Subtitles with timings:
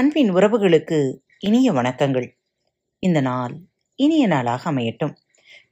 [0.00, 2.36] அன்பின் உறவுகளுக்கு இனிய வணக்கங்கள்.
[2.98, 3.58] இந்த நாள்
[3.94, 5.16] இனிய நாளாக அமையட்டும்.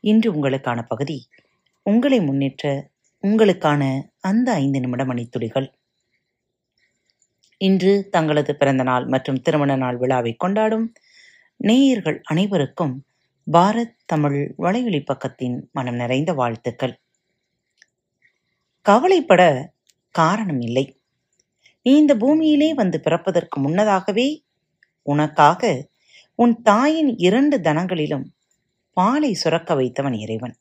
[0.00, 1.28] இன்று உங்களுக்கான பகுதி
[1.82, 2.88] உங்களை முன்னேற்ற
[3.22, 5.72] உங்களுக்கான அந்த ஐந்து நிமிட மணித்துளிகள்
[7.56, 10.92] இன்று தங்களது பிறந்த நாள் மற்றும் திருமண நாள் விழாவை கொண்டாடும்
[11.56, 13.04] நேயர்கள் அனைவருக்கும்
[13.52, 17.00] பாரத் தமிழ் வலையொலி பக்கத்தின் மனம் நிறைந்த வாழ்த்துக்கள்.
[18.82, 19.72] கவலைப்பட
[20.10, 20.97] காரணம் இல்லை.
[21.82, 24.44] நீ இந்த பூமியிலே வந்து பிறப்பதற்கு முன்னதாகவே
[25.02, 25.88] உனக்காக
[26.34, 28.24] உன் தாயின் இரண்டு தனங்களிலும்
[28.92, 30.54] பாலை சுரக்க வைத்தவன் இறைவன்.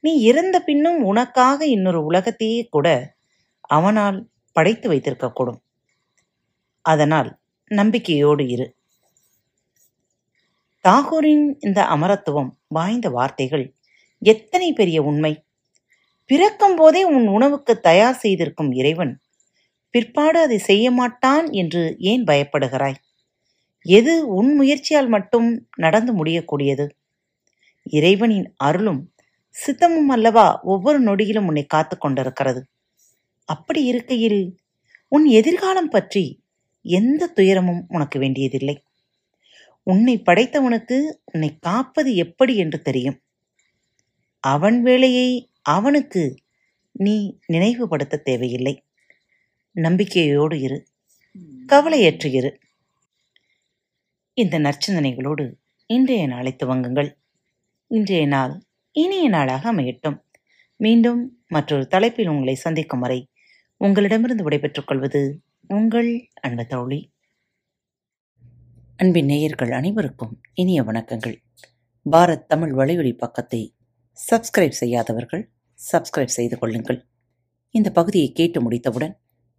[0.00, 3.14] நீ இறந்த பின்னும் உனக்காக இன்னொரு உலகத்தையே கூட
[3.60, 5.60] அவனால் படைத்து வைத்திருக்கக்கூடும்.
[6.80, 7.38] அதனால்
[7.70, 8.76] நம்பிக்கையோடு இரு.
[10.84, 13.74] தாகூரின் இந்த அமரத்துவம் வாய்ந்த வார்த்தைகள்
[14.18, 15.44] எத்தனை பெரிய உண்மை.
[16.24, 19.20] பிறக்கும் போதே உன் உணவுக்கு தயார் செய்திருக்கும் இறைவன்
[19.96, 22.96] பிற்பாடு அதை செய்ய மாட்டான் என்று ஏன் பயப்படுகிறாய்?
[23.82, 26.88] எது உன் முயற்சியால் மட்டும் நடந்து முடியக்கூடியது?
[27.82, 29.12] இறைவனின் அருளும்
[29.66, 32.60] சித்தமும் அல்லவா ஒவ்வொரு நொடியிலும் உன்னை காத்து கொண்டிருக்கிறது.
[33.44, 34.56] அப்படி இருக்கையில்
[35.08, 36.42] உன் எதிர்காலம் பற்றி
[36.82, 38.82] எந்த துயரமும் உனக்கு வேண்டியதில்லை.
[39.82, 43.18] உன்னை படைத்தவனுக்கு உன்னை காப்பது எப்படி என்று தெரியும்.
[44.40, 46.42] அவன் வேலையை அவனுக்கு
[46.92, 48.85] நீ நினைவுபடுத்த தேவையில்லை.
[49.76, 50.86] நம்பிக்கையோடு இரு.
[51.66, 52.58] கவலையற்று இரு.
[54.32, 55.52] இந்த நற்சிந்தனைகளோடு
[55.86, 57.16] இன்றைய நாளை துவங்குங்கள்.
[57.86, 60.22] இன்றைய நாள் இனிய நாளாக அமையட்டும்.
[60.76, 63.28] மீண்டும் மற்றொரு தலைப்பில் உங்களை சந்திக்கும் வரை
[63.76, 67.12] உங்களிடமிருந்து விடைபெற்றுக் கொள்வது உங்கள் அன்பு தோழி
[68.96, 71.36] அன்பின் நேயர்கள் அனைவருக்கும் இனிய வணக்கங்கள்.
[72.10, 73.74] பாரத் தமிழ் வலையொலி பக்கத்தை
[74.30, 75.50] சப்ஸ்கிரைப் செய்யாதவர்கள்
[75.92, 77.06] சப்ஸ்கிரைப் செய்து கொள்ளுங்கள்.
[77.70, 79.20] இந்த பகுதியை கேட்டு முடித்தவுடன்